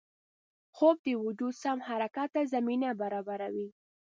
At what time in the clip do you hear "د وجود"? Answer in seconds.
1.05-1.53